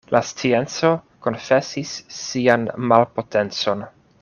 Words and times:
La 0.13 0.19
scienco 0.27 0.89
konfesis 1.27 1.93
sian 2.21 2.65
malpotencon. 2.93 3.87